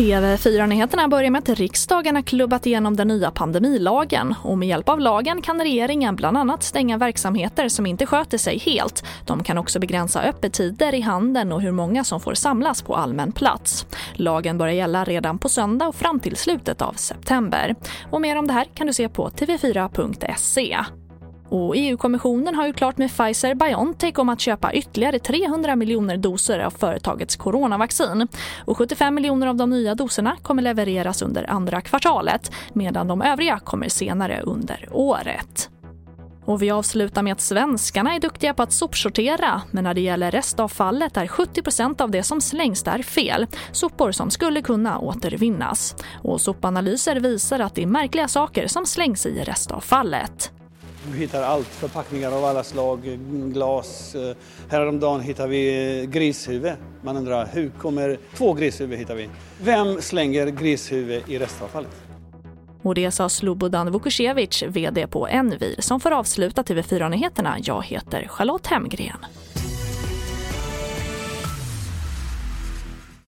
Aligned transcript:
TV4-nyheterna 0.00 1.08
börjar 1.08 1.30
med 1.30 1.38
att 1.38 1.48
riksdagen 1.48 2.14
har 2.14 2.22
klubbat 2.22 2.66
igenom 2.66 2.96
den 2.96 3.08
nya 3.08 3.30
pandemilagen 3.30 4.34
och 4.42 4.58
med 4.58 4.68
hjälp 4.68 4.88
av 4.88 5.00
lagen 5.00 5.42
kan 5.42 5.60
regeringen 5.60 6.16
bland 6.16 6.36
annat 6.36 6.62
stänga 6.62 6.98
verksamheter 6.98 7.68
som 7.68 7.86
inte 7.86 8.06
sköter 8.06 8.38
sig 8.38 8.58
helt. 8.58 9.04
De 9.26 9.44
kan 9.44 9.58
också 9.58 9.80
begränsa 9.80 10.22
öppettider 10.22 10.94
i 10.94 11.00
handeln 11.00 11.52
och 11.52 11.62
hur 11.62 11.72
många 11.72 12.04
som 12.04 12.20
får 12.20 12.34
samlas 12.34 12.82
på 12.82 12.96
allmän 12.96 13.32
plats. 13.32 13.86
Lagen 14.14 14.58
börjar 14.58 14.74
gälla 14.74 15.04
redan 15.04 15.38
på 15.38 15.48
söndag 15.48 15.88
och 15.88 15.94
fram 15.94 16.20
till 16.20 16.36
slutet 16.36 16.82
av 16.82 16.92
september. 16.92 17.74
Och 18.10 18.20
mer 18.20 18.38
om 18.38 18.46
det 18.46 18.52
här 18.52 18.64
kan 18.74 18.86
du 18.86 18.92
se 18.92 19.08
på 19.08 19.28
tv4.se. 19.28 20.78
Och 21.50 21.76
EU-kommissionen 21.76 22.54
har 22.54 22.66
ju 22.66 22.72
klart 22.72 22.98
med 22.98 23.10
Pfizer-Biontech 23.10 24.18
om 24.18 24.28
att 24.28 24.40
köpa 24.40 24.72
ytterligare 24.72 25.18
300 25.18 25.76
miljoner 25.76 26.16
doser 26.16 26.58
av 26.58 26.70
företagets 26.70 27.36
coronavaccin. 27.36 28.28
Och 28.64 28.78
75 28.78 29.14
miljoner 29.14 29.46
av 29.46 29.56
de 29.56 29.70
nya 29.70 29.94
doserna 29.94 30.36
kommer 30.42 30.62
levereras 30.62 31.22
under 31.22 31.50
andra 31.50 31.80
kvartalet 31.80 32.52
medan 32.72 33.08
de 33.08 33.22
övriga 33.22 33.58
kommer 33.58 33.88
senare 33.88 34.40
under 34.40 34.88
året. 34.92 35.70
Och 36.44 36.62
vi 36.62 36.70
avslutar 36.70 37.22
med 37.22 37.32
att 37.32 37.40
svenskarna 37.40 38.14
är 38.14 38.20
duktiga 38.20 38.54
på 38.54 38.62
att 38.62 38.72
sopsortera 38.72 39.62
men 39.70 39.84
när 39.84 39.94
det 39.94 40.00
gäller 40.00 40.30
restavfallet 40.30 41.16
är 41.16 41.26
70% 41.26 42.02
av 42.02 42.10
det 42.10 42.22
som 42.22 42.40
slängs 42.40 42.82
där 42.82 43.02
fel. 43.02 43.46
Sopor 43.72 44.12
som 44.12 44.30
skulle 44.30 44.62
kunna 44.62 44.98
återvinnas. 44.98 45.96
Och 46.22 46.40
sopanalyser 46.40 47.16
visar 47.16 47.60
att 47.60 47.74
det 47.74 47.82
är 47.82 47.86
märkliga 47.86 48.28
saker 48.28 48.66
som 48.66 48.86
slängs 48.86 49.26
i 49.26 49.42
restavfallet. 49.44 50.52
Vi 51.08 51.18
hittar 51.18 51.42
allt, 51.42 51.66
förpackningar 51.66 52.32
av 52.32 52.44
alla 52.44 52.64
slag, 52.64 53.18
glas. 53.52 54.14
Eh, 54.14 54.36
häromdagen 54.68 55.20
hittade 55.20 55.48
vi 55.48 56.00
eh, 56.00 56.10
grishuvud. 56.10 56.72
Man 57.02 57.16
undrar, 57.16 57.48
hur 57.52 57.70
kommer 57.70 58.18
två 58.36 58.52
grishuvud 58.52 58.98
hittar 58.98 59.14
vi? 59.14 59.28
Vem 59.62 60.02
slänger 60.02 60.46
grishuvud 60.46 61.22
i 61.28 61.38
restavfallet? 61.38 61.90
Och 62.82 62.94
det 62.94 63.10
sa 63.10 63.28
Slobodan 63.28 63.90
Vukucevic, 63.90 64.62
VD 64.62 65.06
på 65.06 65.28
Envir, 65.28 65.74
som 65.78 66.00
får 66.00 66.10
avsluta 66.10 66.62
TV4-nyheterna. 66.62 67.56
Jag 67.62 67.84
heter 67.84 68.26
Charlotte 68.28 68.66
Hemgren. 68.66 69.18